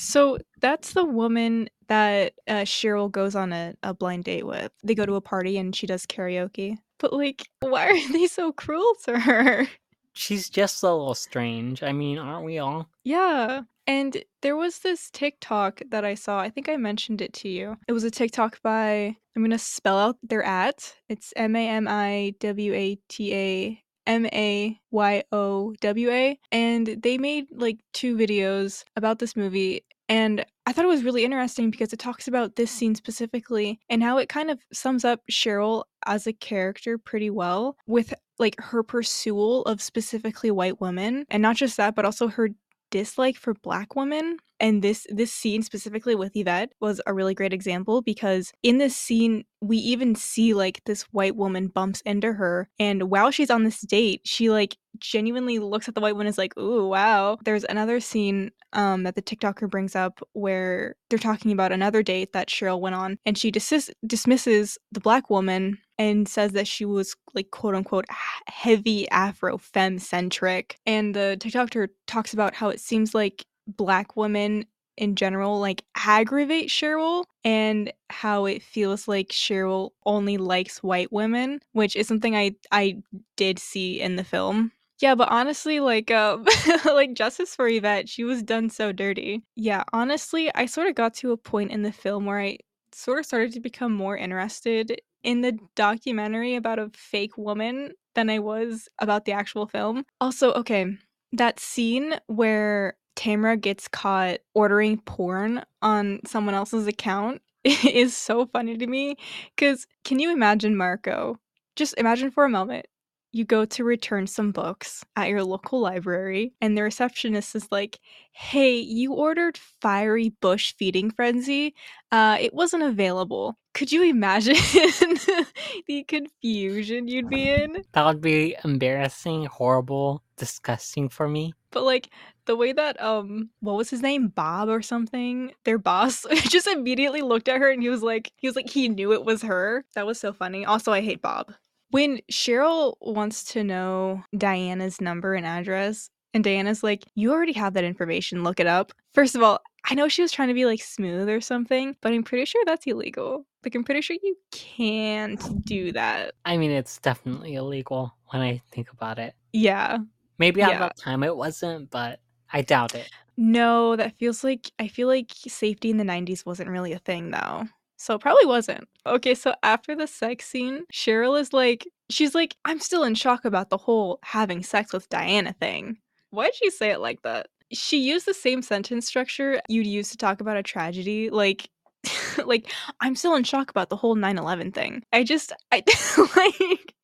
So, 0.00 0.38
that's 0.60 0.94
the 0.94 1.04
woman 1.04 1.68
that 1.88 2.32
uh, 2.48 2.64
Cheryl 2.64 3.10
goes 3.10 3.34
on 3.36 3.52
a, 3.52 3.74
a 3.82 3.92
blind 3.92 4.24
date 4.24 4.46
with. 4.46 4.72
They 4.82 4.94
go 4.94 5.04
to 5.04 5.14
a 5.14 5.20
party 5.20 5.58
and 5.58 5.76
she 5.76 5.86
does 5.86 6.06
karaoke. 6.06 6.78
But, 6.98 7.12
like, 7.12 7.48
why 7.60 7.88
are 7.88 8.12
they 8.12 8.26
so 8.26 8.52
cruel 8.52 8.94
to 9.04 9.20
her? 9.20 9.68
She's 10.12 10.48
just 10.48 10.82
a 10.82 10.90
little 10.90 11.14
strange. 11.14 11.82
I 11.82 11.92
mean, 11.92 12.18
aren't 12.18 12.44
we 12.44 12.58
all? 12.58 12.88
Yeah. 13.04 13.62
And 13.86 14.22
there 14.42 14.56
was 14.56 14.78
this 14.78 15.10
TikTok 15.10 15.82
that 15.90 16.04
I 16.04 16.14
saw. 16.14 16.40
I 16.40 16.48
think 16.48 16.68
I 16.68 16.76
mentioned 16.76 17.20
it 17.20 17.32
to 17.34 17.48
you. 17.48 17.76
It 17.88 17.92
was 17.92 18.04
a 18.04 18.10
TikTok 18.10 18.60
by, 18.62 19.16
I'm 19.36 19.42
going 19.42 19.50
to 19.50 19.58
spell 19.58 19.98
out 19.98 20.16
their 20.22 20.42
at. 20.42 20.94
It's 21.08 21.32
M 21.36 21.56
A 21.56 21.68
M 21.68 21.86
I 21.88 22.34
W 22.40 22.72
A 22.72 22.98
T 23.08 23.34
A 23.34 23.82
M 24.06 24.26
A 24.26 24.78
Y 24.90 25.22
O 25.32 25.74
W 25.80 26.10
A. 26.10 26.38
And 26.52 26.86
they 26.86 27.18
made 27.18 27.46
like 27.50 27.78
two 27.92 28.16
videos 28.16 28.84
about 28.96 29.18
this 29.18 29.36
movie. 29.36 29.84
And 30.08 30.44
I 30.66 30.72
thought 30.72 30.84
it 30.84 30.88
was 30.88 31.04
really 31.04 31.24
interesting 31.24 31.70
because 31.70 31.92
it 31.92 31.98
talks 31.98 32.26
about 32.26 32.56
this 32.56 32.70
scene 32.70 32.94
specifically 32.94 33.78
and 33.88 34.02
how 34.02 34.18
it 34.18 34.28
kind 34.28 34.50
of 34.50 34.58
sums 34.72 35.04
up 35.04 35.20
Cheryl 35.30 35.84
as 36.06 36.26
a 36.26 36.32
character 36.32 36.98
pretty 36.98 37.30
well 37.30 37.76
with 37.86 38.12
like 38.38 38.58
her 38.60 38.82
pursuit 38.82 39.62
of 39.66 39.80
specifically 39.80 40.50
white 40.50 40.80
women. 40.80 41.24
And 41.30 41.42
not 41.42 41.56
just 41.56 41.76
that, 41.76 41.94
but 41.94 42.04
also 42.04 42.26
her 42.28 42.50
dislike 42.90 43.36
for 43.36 43.54
black 43.54 43.94
women 43.96 44.36
and 44.58 44.82
this 44.82 45.06
this 45.10 45.32
scene 45.32 45.62
specifically 45.62 46.14
with 46.14 46.36
Yvette 46.36 46.72
was 46.80 47.00
a 47.06 47.14
really 47.14 47.34
great 47.34 47.52
example 47.52 48.02
because 48.02 48.52
in 48.62 48.78
this 48.78 48.96
scene 48.96 49.44
we 49.60 49.76
even 49.78 50.14
see 50.14 50.54
like 50.54 50.82
this 50.84 51.02
white 51.12 51.36
woman 51.36 51.68
bumps 51.68 52.00
into 52.02 52.32
her 52.32 52.68
and 52.78 53.10
while 53.10 53.30
she's 53.30 53.50
on 53.50 53.64
this 53.64 53.80
date 53.80 54.20
she 54.24 54.50
like 54.50 54.76
genuinely 54.98 55.58
looks 55.58 55.88
at 55.88 55.94
the 55.94 56.00
white 56.00 56.14
and 56.14 56.28
is 56.28 56.38
like 56.38 56.56
ooh 56.58 56.86
wow. 56.88 57.38
There's 57.44 57.64
another 57.64 58.00
scene 58.00 58.50
um 58.72 59.02
that 59.04 59.14
the 59.14 59.22
tiktoker 59.22 59.68
brings 59.68 59.96
up 59.96 60.20
where 60.32 60.96
they're 61.08 61.18
talking 61.18 61.52
about 61.52 61.72
another 61.72 62.02
date 62.02 62.32
that 62.32 62.48
cheryl 62.48 62.80
went 62.80 62.94
on 62.94 63.18
and 63.26 63.36
she 63.36 63.50
dismiss- 63.50 63.90
dismisses 64.06 64.78
the 64.92 65.00
black 65.00 65.30
woman 65.30 65.78
and 65.98 66.28
says 66.28 66.52
that 66.52 66.66
she 66.66 66.84
was 66.84 67.14
like 67.34 67.50
quote 67.50 67.74
unquote 67.74 68.06
heavy 68.48 69.08
afro 69.10 69.58
femme 69.58 69.98
centric 69.98 70.76
and 70.86 71.14
the 71.14 71.36
tiktoker 71.40 71.88
talks 72.06 72.32
about 72.32 72.54
how 72.54 72.68
it 72.68 72.80
seems 72.80 73.14
like 73.14 73.44
black 73.66 74.16
women 74.16 74.64
in 74.96 75.16
general 75.16 75.58
like 75.58 75.82
aggravate 75.96 76.68
cheryl 76.68 77.24
and 77.42 77.92
how 78.10 78.44
it 78.44 78.62
feels 78.62 79.08
like 79.08 79.28
cheryl 79.28 79.90
only 80.04 80.36
likes 80.36 80.82
white 80.82 81.10
women 81.12 81.58
which 81.72 81.96
is 81.96 82.06
something 82.06 82.36
i 82.36 82.54
i 82.70 82.96
did 83.36 83.58
see 83.58 84.00
in 84.00 84.16
the 84.16 84.24
film 84.24 84.70
yeah 85.00 85.14
but 85.14 85.28
honestly 85.30 85.80
like 85.80 86.10
um 86.10 86.44
like 86.84 87.14
justice 87.14 87.54
for 87.54 87.68
yvette 87.68 88.08
she 88.08 88.24
was 88.24 88.42
done 88.42 88.68
so 88.68 88.92
dirty 88.92 89.42
yeah 89.56 89.82
honestly 89.92 90.50
i 90.54 90.66
sort 90.66 90.86
of 90.88 90.94
got 90.94 91.14
to 91.14 91.32
a 91.32 91.36
point 91.36 91.70
in 91.70 91.82
the 91.82 91.92
film 91.92 92.24
where 92.24 92.40
i 92.40 92.56
sort 92.92 93.18
of 93.18 93.26
started 93.26 93.52
to 93.52 93.60
become 93.60 93.92
more 93.92 94.16
interested 94.16 95.00
in 95.22 95.40
the 95.42 95.58
documentary 95.74 96.54
about 96.54 96.78
a 96.78 96.90
fake 96.94 97.36
woman 97.36 97.92
than 98.14 98.30
I 98.30 98.38
was 98.38 98.88
about 98.98 99.24
the 99.24 99.32
actual 99.32 99.66
film. 99.66 100.04
Also, 100.20 100.52
okay, 100.52 100.86
that 101.32 101.60
scene 101.60 102.14
where 102.26 102.96
Tamra 103.16 103.60
gets 103.60 103.88
caught 103.88 104.38
ordering 104.54 104.98
porn 104.98 105.62
on 105.82 106.20
someone 106.26 106.54
else's 106.54 106.86
account 106.86 107.42
is 107.64 108.16
so 108.16 108.46
funny 108.46 108.76
to 108.76 108.86
me 108.86 109.16
because 109.54 109.86
can 110.04 110.18
you 110.18 110.32
imagine 110.32 110.76
Marco? 110.76 111.38
Just 111.76 111.94
imagine 111.98 112.30
for 112.30 112.44
a 112.44 112.50
moment 112.50 112.86
you 113.32 113.44
go 113.44 113.64
to 113.64 113.84
return 113.84 114.26
some 114.26 114.52
books 114.52 115.04
at 115.16 115.28
your 115.28 115.44
local 115.44 115.80
library 115.80 116.52
and 116.60 116.76
the 116.76 116.82
receptionist 116.82 117.54
is 117.54 117.66
like 117.70 117.98
hey 118.32 118.76
you 118.78 119.12
ordered 119.12 119.58
fiery 119.80 120.30
bush 120.40 120.74
feeding 120.76 121.10
frenzy? 121.10 121.74
Uh 122.12 122.36
it 122.40 122.54
wasn't 122.54 122.82
available. 122.82 123.56
Could 123.74 123.92
you 123.92 124.02
imagine 124.02 124.54
the 125.86 126.04
confusion 126.08 127.08
you'd 127.08 127.28
be 127.28 127.48
in? 127.50 127.76
That 127.92 128.06
would 128.06 128.20
be 128.20 128.56
embarrassing, 128.64 129.46
horrible, 129.46 130.22
disgusting 130.36 131.08
for 131.08 131.28
me. 131.28 131.54
but 131.70 131.82
like 131.84 132.10
the 132.46 132.56
way 132.56 132.72
that 132.72 133.00
um 133.00 133.50
what 133.60 133.76
was 133.76 133.90
his 133.90 134.02
name? 134.02 134.28
Bob 134.28 134.68
or 134.68 134.82
something? 134.82 135.52
Their 135.64 135.78
boss 135.78 136.26
just 136.48 136.66
immediately 136.66 137.22
looked 137.22 137.48
at 137.48 137.60
her 137.60 137.70
and 137.70 137.82
he 137.82 137.88
was 137.88 138.02
like 138.02 138.32
he 138.36 138.46
was 138.48 138.56
like 138.56 138.70
he 138.70 138.88
knew 138.88 139.12
it 139.12 139.24
was 139.24 139.42
her. 139.42 139.84
That 139.94 140.06
was 140.06 140.18
so 140.20 140.32
funny. 140.32 140.64
Also 140.64 140.92
i 140.92 141.00
hate 141.00 141.22
bob 141.22 141.52
when 141.90 142.20
cheryl 142.30 142.94
wants 143.00 143.44
to 143.44 143.64
know 143.64 144.22
diana's 144.36 145.00
number 145.00 145.34
and 145.34 145.46
address 145.46 146.10
and 146.34 146.44
diana's 146.44 146.82
like 146.82 147.04
you 147.14 147.32
already 147.32 147.52
have 147.52 147.74
that 147.74 147.84
information 147.84 148.42
look 148.44 148.60
it 148.60 148.66
up 148.66 148.92
first 149.14 149.34
of 149.34 149.42
all 149.42 149.60
i 149.86 149.94
know 149.94 150.08
she 150.08 150.22
was 150.22 150.30
trying 150.32 150.48
to 150.48 150.54
be 150.54 150.66
like 150.66 150.80
smooth 150.82 151.28
or 151.28 151.40
something 151.40 151.96
but 152.00 152.12
i'm 152.12 152.22
pretty 152.22 152.44
sure 152.44 152.62
that's 152.66 152.86
illegal 152.86 153.44
like 153.64 153.74
i'm 153.74 153.84
pretty 153.84 154.00
sure 154.00 154.16
you 154.22 154.36
can't 154.52 155.64
do 155.64 155.92
that 155.92 156.32
I 156.44 156.56
mean, 156.56 156.70
it's 156.70 156.98
definitely 156.98 157.54
illegal 157.54 158.14
when 158.28 158.42
I 158.42 158.62
think 158.72 158.90
about 158.92 159.18
it. 159.18 159.34
yeah 159.52 159.98
Maybe 160.38 160.62
at 160.62 160.70
Yeah. 160.70 160.78
that 160.78 160.96
time 160.96 161.22
it 161.22 161.36
wasn't, 161.36 161.90
but 161.90 162.20
I 162.52 162.62
doubt 162.62 162.94
it. 162.94 163.08
No, 163.36 163.94
that 163.96 164.16
feels 164.18 164.42
like 164.42 164.70
I 164.78 164.88
feel 164.88 165.06
like 165.06 165.30
safety 165.32 165.90
in 165.90 165.98
the 165.98 166.04
90s 166.04 166.46
wasn't 166.46 166.70
really 166.70 166.92
a 166.92 166.98
thing 166.98 167.30
though. 167.30 167.64
So 168.00 168.18
probably 168.18 168.46
wasn't. 168.46 168.88
Okay, 169.04 169.34
so 169.34 169.54
after 169.62 169.94
the 169.94 170.06
sex 170.06 170.46
scene, 170.46 170.84
Cheryl 170.90 171.38
is 171.38 171.52
like 171.52 171.86
she's 172.08 172.34
like 172.34 172.56
I'm 172.64 172.80
still 172.80 173.04
in 173.04 173.14
shock 173.14 173.44
about 173.44 173.68
the 173.68 173.76
whole 173.76 174.20
having 174.22 174.62
sex 174.62 174.94
with 174.94 175.06
Diana 175.10 175.52
thing. 175.52 175.98
Why'd 176.30 176.54
she 176.54 176.70
say 176.70 176.92
it 176.92 177.00
like 177.00 177.20
that? 177.22 177.48
She 177.72 177.98
used 177.98 178.24
the 178.24 178.32
same 178.32 178.62
sentence 178.62 179.06
structure 179.06 179.60
you'd 179.68 179.86
use 179.86 180.08
to 180.10 180.16
talk 180.16 180.40
about 180.40 180.56
a 180.56 180.62
tragedy 180.62 181.28
like 181.28 181.68
like 182.46 182.72
I'm 183.00 183.14
still 183.14 183.34
in 183.34 183.44
shock 183.44 183.68
about 183.70 183.90
the 183.90 183.96
whole 183.96 184.16
9/11 184.16 184.72
thing. 184.72 185.02
I 185.12 185.22
just 185.22 185.52
I 185.70 185.82
like 186.36 186.94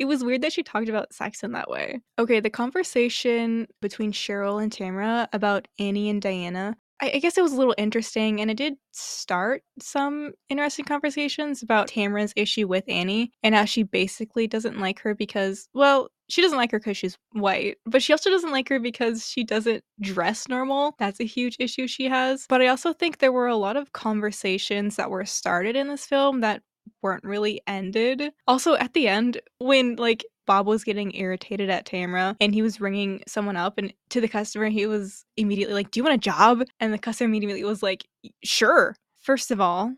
it 0.00 0.06
was 0.06 0.24
weird 0.24 0.42
that 0.42 0.52
she 0.52 0.64
talked 0.64 0.88
about 0.88 1.12
sex 1.12 1.44
in 1.44 1.52
that 1.52 1.70
way. 1.70 2.00
Okay, 2.18 2.40
the 2.40 2.50
conversation 2.50 3.68
between 3.80 4.10
Cheryl 4.10 4.60
and 4.60 4.72
Tamra 4.72 5.28
about 5.32 5.68
Annie 5.78 6.10
and 6.10 6.20
Diana. 6.20 6.76
I, 7.00 7.12
I 7.14 7.18
guess 7.18 7.38
it 7.38 7.42
was 7.42 7.52
a 7.52 7.56
little 7.56 7.74
interesting, 7.78 8.40
and 8.40 8.50
it 8.50 8.56
did 8.56 8.74
start 8.92 9.62
some 9.80 10.32
interesting 10.48 10.84
conversations 10.84 11.62
about 11.62 11.88
Tamra's 11.88 12.32
issue 12.36 12.66
with 12.68 12.84
Annie 12.88 13.32
and 13.42 13.54
how 13.54 13.64
she 13.64 13.82
basically 13.82 14.46
doesn't 14.46 14.78
like 14.78 15.00
her 15.00 15.14
because, 15.14 15.68
well, 15.74 16.08
she 16.28 16.42
doesn't 16.42 16.58
like 16.58 16.70
her 16.70 16.78
because 16.78 16.96
she's 16.96 17.18
white, 17.32 17.78
but 17.86 18.02
she 18.02 18.12
also 18.12 18.30
doesn't 18.30 18.52
like 18.52 18.68
her 18.68 18.78
because 18.78 19.26
she 19.26 19.44
doesn't 19.44 19.82
dress 20.00 20.48
normal. 20.48 20.94
That's 20.98 21.20
a 21.20 21.24
huge 21.24 21.56
issue 21.58 21.86
she 21.86 22.08
has. 22.08 22.46
But 22.48 22.62
I 22.62 22.68
also 22.68 22.92
think 22.92 23.18
there 23.18 23.32
were 23.32 23.48
a 23.48 23.56
lot 23.56 23.76
of 23.76 23.92
conversations 23.92 24.96
that 24.96 25.10
were 25.10 25.24
started 25.24 25.76
in 25.76 25.88
this 25.88 26.06
film 26.06 26.40
that 26.40 26.62
weren't 27.02 27.24
really 27.24 27.60
ended. 27.66 28.32
Also, 28.46 28.74
at 28.74 28.92
the 28.94 29.08
end, 29.08 29.40
when 29.58 29.96
like 29.96 30.24
Bob 30.50 30.66
was 30.66 30.82
getting 30.82 31.14
irritated 31.14 31.70
at 31.70 31.86
Tamra 31.86 32.34
and 32.40 32.52
he 32.52 32.60
was 32.60 32.80
ringing 32.80 33.22
someone 33.28 33.54
up 33.54 33.78
and 33.78 33.94
to 34.08 34.20
the 34.20 34.26
customer, 34.26 34.68
he 34.68 34.84
was 34.84 35.24
immediately 35.36 35.74
like, 35.74 35.92
Do 35.92 36.00
you 36.00 36.02
want 36.02 36.16
a 36.16 36.18
job? 36.18 36.64
And 36.80 36.92
the 36.92 36.98
customer 36.98 37.28
immediately 37.28 37.62
was 37.62 37.84
like, 37.84 38.04
Sure. 38.42 38.96
First 39.20 39.52
of 39.52 39.60
all, 39.60 39.94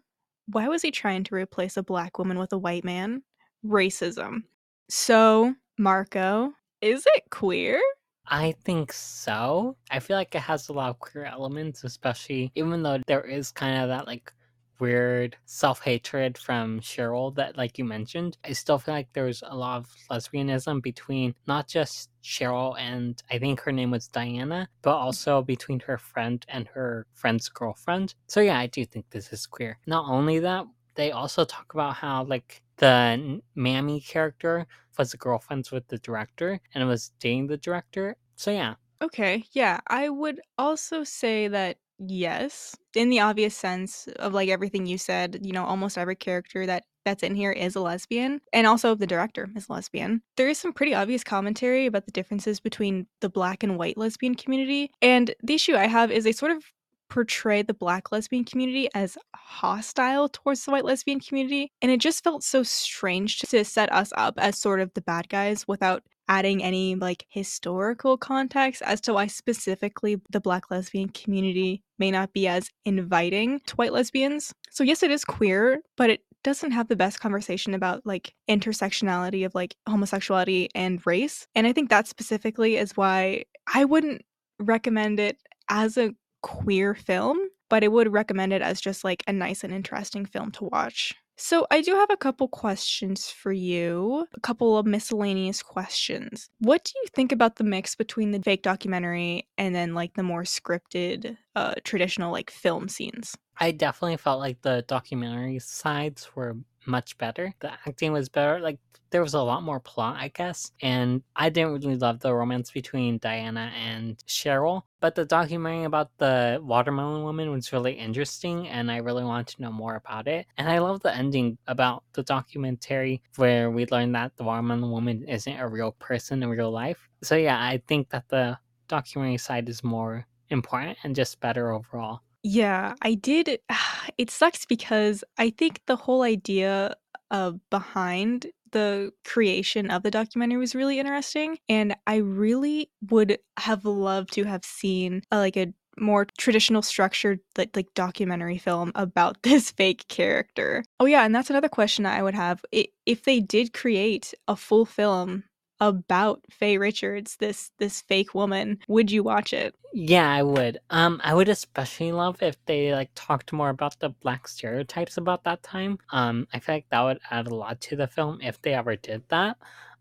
why 0.49 0.69
was 0.69 0.83
he 0.83 0.91
trying 0.91 1.25
to 1.25 1.35
replace 1.35 1.79
a 1.79 1.83
black 1.83 2.19
woman 2.19 2.39
with 2.39 2.53
a 2.53 2.59
white 2.59 2.85
man? 2.85 3.23
Racism. 3.65 4.43
So 4.91 5.55
Marco, 5.79 6.53
is 6.83 7.05
it 7.15 7.31
queer? 7.31 7.81
I 8.27 8.53
think 8.63 8.93
so. 8.93 9.79
I 9.91 10.01
feel 10.01 10.19
like 10.19 10.35
it 10.35 10.43
has 10.43 10.69
a 10.69 10.75
lot 10.75 10.91
of 10.91 10.99
queer 10.99 11.25
elements, 11.25 11.83
especially 11.83 12.53
even 12.57 12.83
though 12.83 12.99
there 13.07 13.23
is 13.23 13.53
kind 13.53 13.83
of 13.83 13.89
that 13.89 14.07
like 14.07 14.31
weird 14.79 15.37
self 15.45 15.81
hatred 15.81 16.37
from 16.39 16.81
Cheryl 16.81 17.35
that, 17.37 17.57
like 17.57 17.79
you 17.79 17.85
mentioned. 17.85 18.39
I 18.45 18.53
still 18.53 18.79
feel 18.79 18.95
like 18.95 19.09
there's 19.13 19.43
a 19.47 19.57
lot 19.57 19.79
of 19.79 19.87
lesbianism 20.11 20.83
between 20.83 21.35
not 21.47 21.69
just 21.69 22.11
Cheryl 22.23 22.79
and 22.79 23.23
I 23.31 23.39
think 23.39 23.61
her 23.61 23.73
name 23.73 23.91
was 23.91 24.09
Diana, 24.09 24.69
but 24.83 24.95
mm. 24.95 25.03
also 25.03 25.43
between 25.43 25.81
her 25.81 25.99
friend 25.99 26.45
and 26.49 26.67
her 26.69 27.07
friend's 27.15 27.49
girlfriend. 27.49 28.15
So, 28.27 28.41
yeah, 28.41 28.59
I 28.59 28.67
do 28.67 28.85
think 28.85 29.07
this 29.11 29.33
is 29.33 29.47
queer. 29.47 29.79
Not 29.87 30.09
only 30.09 30.39
that, 30.41 30.67
they 30.95 31.13
also 31.13 31.45
talk 31.45 31.73
about 31.75 31.95
how, 31.95 32.25
like, 32.25 32.63
the 32.77 33.41
Mammy 33.55 34.01
character 34.01 34.67
was 34.99 35.15
girlfriends 35.15 35.71
with 35.71 35.87
the 35.89 35.99
director 35.99 36.61
and 36.75 36.87
was 36.87 37.13
dating 37.21 37.47
the 37.47 37.57
director. 37.57 38.17
So 38.37 38.51
yeah. 38.51 38.75
Okay, 39.03 39.45
yeah. 39.53 39.81
I 39.89 40.09
would 40.09 40.41
also 40.59 41.03
say 41.03 41.49
that 41.49 41.79
yes, 41.99 42.77
in 42.95 43.11
the 43.11 43.21
obvious 43.21 43.57
sense 43.57 44.07
of 44.17 44.33
like 44.33 44.49
everything 44.49 44.87
you 44.87 44.97
said, 44.97 45.41
you 45.43 45.53
know, 45.53 45.65
almost 45.65 45.99
every 45.99 46.17
character 46.17 46.67
that 46.67 46.85
that's 47.05 47.25
in 47.25 47.35
here 47.35 47.51
is 47.51 47.75
a 47.75 47.81
lesbian 47.81 48.41
and 48.53 48.65
also 48.65 48.95
the 48.95 49.09
director 49.09 49.51
is 49.57 49.69
lesbian. 49.69 50.23
There 50.37 50.49
is 50.49 50.59
some 50.59 50.73
pretty 50.73 50.95
obvious 50.95 51.25
commentary 51.25 51.87
about 51.87 52.07
the 52.07 52.13
differences 52.13 52.61
between 52.61 53.09
the 53.21 53.29
black 53.29 53.65
and 53.65 53.77
white 53.77 53.99
lesbian 53.99 54.37
community. 54.37 54.93
And 55.03 55.35
the 55.43 55.55
issue 55.55 55.75
I 55.75 55.89
have 55.89 56.13
is 56.13 56.23
they 56.23 56.31
sort 56.33 56.53
of 56.53 56.63
portray 57.11 57.61
the 57.61 57.75
black 57.75 58.13
lesbian 58.13 58.45
community 58.45 58.89
as 58.95 59.19
hostile 59.35 60.29
towards 60.29 60.65
the 60.65 60.71
white 60.71 60.85
lesbian 60.85 61.21
community. 61.21 61.73
And 61.83 61.91
it 61.91 62.01
just 62.01 62.23
felt 62.23 62.45
so 62.45 62.63
strange 62.63 63.39
to 63.41 63.65
set 63.65 63.93
us 63.93 64.13
up 64.17 64.35
as 64.39 64.57
sort 64.59 64.81
of 64.81 64.95
the 64.95 65.03
bad 65.03 65.29
guys 65.29 65.67
without 65.67 66.05
adding 66.29 66.63
any 66.63 66.95
like 66.95 67.27
historical 67.29 68.17
context 68.17 68.83
as 68.83 69.01
to 69.03 69.15
why 69.15 69.27
specifically 69.27 70.21
the 70.31 70.41
black 70.41 70.71
lesbian 70.71 71.09
community 71.09 71.83
may 71.99 72.11
not 72.11 72.33
be 72.33 72.47
as 72.49 72.69
inviting 72.85 73.61
to 73.67 73.77
white 73.77 73.93
lesbians. 73.93 74.53
So, 74.71 74.85
yes, 74.85 75.03
it 75.03 75.11
is 75.11 75.25
queer, 75.25 75.81
but 75.97 76.11
it 76.11 76.21
doesn't 76.43 76.73
have 76.73 76.89
the 76.89 76.97
best 76.97 77.21
conversation 77.21 77.75
about 77.75 78.05
like 78.05 78.35
intersectionality 78.49 79.47
of 79.47 79.55
like 79.55 79.77
homosexuality 79.89 80.69
and 80.75 81.05
race. 81.07 81.47
And 81.55 81.67
I 81.67 81.73
think 81.73 81.91
that 81.91 82.09
specifically 82.09 82.77
is 82.77 82.97
why 82.97 83.45
I 83.73 83.85
wouldn't 83.85 84.23
recommend 84.59 85.21
it 85.21 85.39
as 85.69 85.97
a 85.97 86.15
queer 86.43 86.95
film, 86.95 87.39
but 87.71 87.85
I 87.85 87.89
would 87.89 88.13
recommend 88.13 88.53
it 88.53 88.63
as 88.63 88.81
just 88.81 89.05
like 89.05 89.23
a 89.27 89.33
nice 89.33 89.65
and 89.65 89.73
interesting 89.73 90.27
film 90.27 90.51
to 90.53 90.65
watch. 90.65 91.15
So, 91.45 91.67
I 91.73 91.81
do 91.81 91.97
have 91.97 92.09
a 92.09 92.17
couple 92.17 92.47
questions 92.47 93.29
for 93.29 93.51
you, 93.51 94.29
a 94.33 94.39
couple 94.39 94.79
of 94.79 94.87
miscellaneous 94.87 95.61
questions. 95.61 96.49
What 96.61 96.85
do 96.85 96.93
you 97.03 97.09
think 97.17 97.33
about 97.33 97.57
the 97.57 97.65
mix 97.65 97.97
between 97.97 98.31
the 98.31 98.41
fake 98.41 98.63
documentary 98.63 99.49
and 99.59 99.75
then 99.75 99.93
like 99.93 100.15
the 100.15 100.23
more 100.23 100.45
scripted, 100.45 101.37
uh, 101.57 101.75
traditional 101.83 102.31
like 102.31 102.49
film 102.53 102.89
scenes? 102.89 103.37
I 103.59 103.73
definitely 103.73 104.19
felt 104.19 104.39
like 104.39 104.63
the 104.63 104.85
documentary 104.87 105.59
sides 105.59 106.31
were 106.37 106.59
much 106.87 107.17
better. 107.19 107.55
The 107.61 107.73
acting 107.87 108.13
was 108.13 108.29
better. 108.29 108.61
Like 108.61 108.79
there 109.11 109.23
was 109.23 109.35
a 109.35 109.43
lot 109.43 109.63
more 109.63 109.79
plot, 109.79 110.17
I 110.19 110.29
guess. 110.29 110.73
And 110.81 111.23
I 111.37 111.51
didn't 111.51 111.75
really 111.75 111.97
love 111.97 112.21
the 112.21 112.35
romance 112.35 112.71
between 112.71 113.19
Diana 113.19 113.71
and 113.77 114.17
Cheryl. 114.27 114.83
But 115.01 115.15
the 115.15 115.25
documentary 115.25 115.85
about 115.85 116.11
the 116.19 116.61
watermelon 116.63 117.23
woman 117.23 117.51
was 117.51 117.73
really 117.73 117.93
interesting 117.93 118.69
and 118.69 118.91
I 118.91 118.99
really 118.99 119.25
want 119.25 119.49
to 119.49 119.63
know 119.63 119.73
more 119.73 119.97
about 119.97 120.29
it. 120.29 120.47
And 120.57 120.69
I 120.69 120.79
love 120.79 121.01
the 121.01 121.15
ending 121.15 121.59
about 121.67 122.05
the 122.15 122.23
documentary 122.23 123.23
where 123.37 123.71
we 123.71 123.87
learned 123.87 124.15
that 124.15 124.37
the 124.37 124.45
watermelon 124.45 124.91
woman 124.91 125.25
isn't 125.29 125.61
a 125.61 125.69
real 125.69 125.93
person 125.93 126.43
in 126.43 126.49
real 126.49 126.71
life. 126.71 127.09
So 127.23 127.37
yeah, 127.37 127.59
I 127.59 127.83
think 127.87 128.11
that 128.11 128.29
the 128.29 128.59
documentary 128.89 129.39
side 129.39 129.69
is 129.69 129.85
more 129.85 130.27
important 130.51 130.99
and 131.03 131.17
just 131.17 131.41
better 131.41 131.73
overall. 131.73 132.21
Yeah, 132.43 132.95
I 133.03 133.15
did. 133.15 133.59
It 134.19 134.31
sucks 134.31 134.67
because 134.67 135.25
I 135.39 135.51
think 135.51 135.81
the 135.87 135.97
whole 135.97 136.23
idea 136.23 136.97
of 137.31 137.59
behind 137.71 138.47
the 138.73 139.13
creation 139.25 139.91
of 139.91 140.03
the 140.03 140.11
documentary 140.11 140.59
was 140.59 140.75
really 140.75 140.99
interesting, 140.99 141.59
and 141.69 141.95
I 142.07 142.17
really 142.17 142.91
would 143.11 143.39
have 143.59 143.85
loved 143.85 144.33
to 144.35 144.45
have 144.45 144.65
seen 144.65 145.23
a, 145.31 145.39
like 145.39 145.57
a 145.57 145.73
more 145.99 146.27
traditional 146.39 146.83
structured 146.83 147.41
like, 147.57 147.75
like 147.77 147.95
documentary 147.95 148.59
film 148.59 148.93
about 148.95 149.41
this 149.43 149.71
fake 149.71 150.07
character. 150.09 150.85
Oh 151.01 151.07
yeah, 151.07 151.25
and 151.25 151.35
that's 151.35 151.51
another 151.51 151.69
question 151.69 152.07
I 152.07 152.23
would 152.23 152.35
have. 152.35 152.65
If 153.07 153.25
they 153.25 153.41
did 153.41 153.73
create 153.73 154.35
a 154.49 154.57
full 154.57 154.85
film 154.85 155.45
about 155.83 156.43
Faye 156.51 156.79
Richards, 156.79 157.37
this 157.39 157.73
this 157.79 158.01
fake 158.03 158.35
woman, 158.35 158.79
would 158.89 159.11
you 159.11 159.23
watch 159.25 159.53
it? 159.53 159.75
Yeah, 159.95 160.31
I 160.31 160.43
would. 160.43 160.79
Um, 160.89 161.21
I 161.23 161.35
would 161.35 161.49
especially 161.51 162.13
love 162.13 162.43
if 162.43 162.57
they 162.65 162.93
like 162.95 163.11
talked 163.15 163.53
more 163.53 163.69
about 163.69 163.99
the 164.01 164.09
black 164.11 164.49
stereotypes 164.49 165.19
about 165.19 165.45
that 165.45 165.63
time. 165.63 165.99
Um, 166.11 166.49
I 166.55 166.61
feel 166.61 166.77
like 166.77 166.89
that 166.91 167.03
would 167.03 167.19
add 167.31 167.47
a 167.47 167.55
lot 167.55 167.81
to 167.83 167.97
the 167.97 168.07
film 168.07 168.41
if 168.41 168.61
they 168.63 168.73
ever 168.73 168.97
did 168.97 169.23
that. 169.29 169.59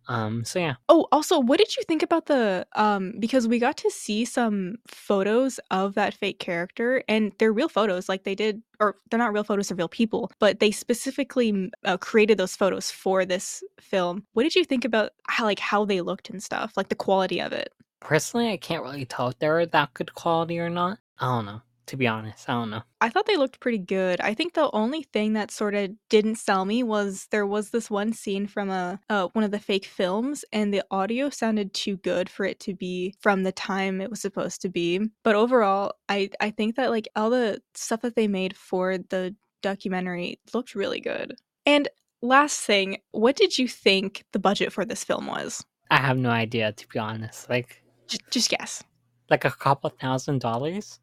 Um, 0.08 0.43
so 0.43 0.60
yeah. 0.60 0.75
Oh, 0.89 1.08
also, 1.12 1.39
what 1.39 1.58
did 1.58 1.75
you 1.75 1.84
think 1.88 2.03
about 2.03 2.25
the 2.25 2.65
um 2.75 3.13
because 3.20 3.48
we 3.48 3.60
got 3.60 3.77
to 3.77 3.89
see 3.89 4.25
some 4.25 4.77
photos 4.88 5.60
of 5.70 5.93
that 5.96 6.13
fake 6.13 6.39
character 6.39 7.03
and 7.08 7.31
they're 7.38 7.53
real 7.53 7.70
photos 7.70 8.10
like 8.10 8.24
they 8.24 8.36
did 8.36 8.62
or 8.79 8.96
they're 9.10 9.20
not 9.20 9.34
real 9.34 9.43
photos 9.43 9.72
of 9.72 9.77
real 9.77 9.88
people, 9.88 10.31
but 10.39 10.60
they 10.60 10.72
specifically 10.72 11.72
uh, 11.86 11.98
created 11.98 12.38
those 12.38 12.55
photos 12.55 12.89
for 12.89 13.25
this 13.25 13.63
film. 13.79 14.24
What 14.34 14.43
did 14.43 14.55
you 14.55 14.65
think 14.65 14.86
about 14.86 15.12
how 15.27 15.46
like 15.46 15.60
how 15.60 15.86
they 15.86 16.01
looked 16.01 16.29
and 16.29 16.41
stuff, 16.41 16.74
like 16.75 16.89
the 16.89 16.96
quality 16.96 17.39
of 17.39 17.53
it? 17.53 17.72
Personally, 18.00 18.51
I 18.51 18.58
can't 18.58 18.84
really 18.84 19.05
tell 19.05 19.29
if 19.29 19.38
they're 19.38 19.65
that 19.65 19.93
good 19.93 20.15
quality 20.15 20.60
or 20.60 20.70
not. 20.70 20.98
I 21.20 21.27
don't 21.27 21.46
know 21.46 21.62
to 21.92 21.98
be 21.98 22.08
honest. 22.08 22.50
I 22.50 22.54
don't 22.54 22.70
know. 22.70 22.84
I 23.02 23.10
thought 23.10 23.26
they 23.26 23.36
looked 23.36 23.60
pretty 23.60 23.78
good. 23.78 24.22
I 24.22 24.34
think 24.34 24.54
the 24.54 24.72
only 24.72 25.04
thing 25.04 25.34
that 25.34 25.52
sort 25.52 25.76
of 25.76 25.92
didn't 26.10 26.38
sell 26.38 26.64
me 26.64 26.84
was 26.84 27.28
there 27.32 27.46
was 27.46 27.72
this 27.72 27.92
one 27.92 28.14
scene 28.14 28.48
from 28.48 28.70
a 28.70 28.98
uh, 29.10 29.28
one 29.34 29.44
of 29.44 29.52
the 29.52 29.60
fake 29.60 29.84
films, 29.84 30.46
and 30.54 30.74
the 30.74 30.84
audio 30.90 31.30
sounded 31.30 31.74
too 31.74 31.98
good 31.98 32.30
for 32.30 32.46
it 32.46 32.62
to 32.62 32.74
be 32.74 33.14
from 33.20 33.44
the 33.44 33.52
time 33.52 34.00
it 34.00 34.10
was 34.10 34.22
supposed 34.22 34.62
to 34.62 34.70
be. 34.70 35.02
But 35.24 35.36
overall, 35.36 35.92
I 36.08 36.30
I 36.40 36.50
think 36.50 36.78
that 36.78 36.92
like 36.92 37.10
all 37.14 37.30
the 37.30 37.62
stuff 37.76 38.02
that 38.04 38.16
they 38.16 38.30
made 38.30 38.56
for 38.56 38.98
the 38.98 39.36
documentary 39.62 40.40
looked 40.54 40.74
really 40.74 41.02
good. 41.02 41.36
And 41.66 41.90
last 42.22 42.62
thing, 42.62 43.00
what 43.12 43.36
did 43.36 43.58
you 43.58 43.68
think 43.68 44.24
the 44.32 44.40
budget 44.40 44.72
for 44.72 44.86
this 44.86 45.04
film 45.04 45.28
was? 45.28 45.62
I 45.90 45.98
have 45.98 46.18
no 46.18 46.30
idea 46.30 46.72
to 46.72 46.88
be 46.88 47.00
honest. 47.00 47.50
Like 47.50 47.84
just, 48.08 48.22
just 48.32 48.50
guess. 48.50 48.82
Like 49.30 49.44
a 49.44 49.52
couple 49.52 49.90
thousand 49.90 50.40
dollars? 50.40 51.00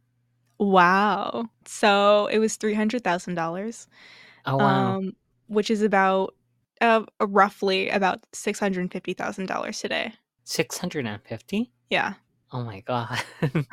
Wow. 0.59 1.47
So 1.67 2.27
it 2.27 2.39
was 2.39 2.57
$300,000. 2.57 3.87
Oh, 4.47 4.57
wow. 4.57 4.97
Um, 4.97 5.13
which 5.47 5.71
is 5.71 5.83
about 5.83 6.35
uh, 6.81 7.05
roughly 7.21 7.89
about 7.89 8.25
$650,000 8.33 9.81
today. 9.81 10.13
650? 10.45 11.73
Yeah. 11.91 12.15
Oh 12.53 12.63
my 12.63 12.81
god. 12.81 13.23